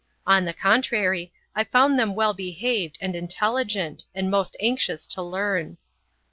On 0.25 0.45
the 0.45 0.53
contrary 0.53 1.31
I 1.53 1.63
found 1.63 1.99
them 1.99 2.15
well 2.15 2.33
behaved 2.33 2.97
and 3.01 3.15
intelligent 3.15 4.05
and 4.15 4.31
most 4.31 4.57
anxious 4.59 5.05
to 5.05 5.21
learn. 5.21 5.77